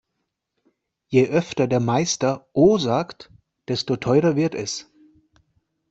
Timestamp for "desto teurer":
3.67-4.35